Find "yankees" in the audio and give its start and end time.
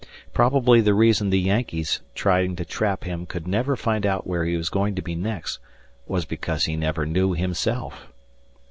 1.39-2.01